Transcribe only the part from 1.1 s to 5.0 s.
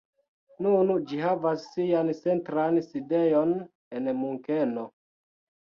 ĝi havas sian centran sidejon en Munkeno.